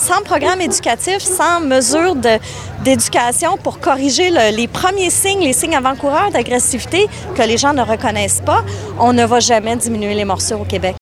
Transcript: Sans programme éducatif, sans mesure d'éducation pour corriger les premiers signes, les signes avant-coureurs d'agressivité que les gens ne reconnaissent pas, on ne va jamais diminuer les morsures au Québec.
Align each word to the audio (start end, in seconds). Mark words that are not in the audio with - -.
Sans 0.00 0.22
programme 0.22 0.62
éducatif, 0.62 1.18
sans 1.18 1.60
mesure 1.60 2.16
d'éducation 2.82 3.58
pour 3.58 3.80
corriger 3.80 4.30
les 4.50 4.66
premiers 4.66 5.10
signes, 5.10 5.40
les 5.40 5.52
signes 5.52 5.76
avant-coureurs 5.76 6.30
d'agressivité 6.30 7.06
que 7.34 7.42
les 7.42 7.58
gens 7.58 7.74
ne 7.74 7.82
reconnaissent 7.82 8.40
pas, 8.40 8.64
on 8.98 9.12
ne 9.12 9.26
va 9.26 9.40
jamais 9.40 9.76
diminuer 9.76 10.14
les 10.14 10.24
morsures 10.24 10.62
au 10.62 10.64
Québec. 10.64 10.96